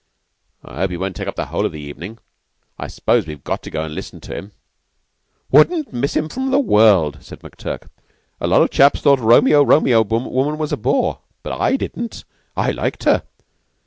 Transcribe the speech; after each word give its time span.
"Hope 0.65 0.89
he 0.89 0.97
won't 0.97 1.15
take 1.15 1.27
up 1.27 1.35
the 1.35 1.45
whole 1.45 1.63
of 1.63 1.71
the 1.71 1.79
evening. 1.79 2.17
I 2.79 2.87
suppose 2.87 3.27
we've 3.27 3.43
got 3.43 3.61
to 3.61 3.87
listen 3.87 4.19
to 4.21 4.35
him." 4.35 4.51
"Wouldn't 5.51 5.93
miss 5.93 6.15
him 6.15 6.27
for 6.27 6.49
the 6.49 6.57
world," 6.57 7.19
said 7.21 7.41
McTurk. 7.41 7.87
"A 8.39 8.47
lot 8.47 8.63
of 8.63 8.71
chaps 8.71 9.01
thought 9.01 9.19
that 9.19 9.25
Romeo 9.25 9.61
Romeo 9.61 10.01
woman 10.01 10.57
was 10.57 10.71
a 10.73 10.77
bore. 10.77 11.19
I 11.45 11.75
didn't. 11.75 12.23
I 12.57 12.71
liked 12.71 13.03
her! 13.03 13.21